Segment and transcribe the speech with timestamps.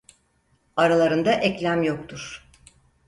[0.75, 2.49] Aralarında eklem yoktur.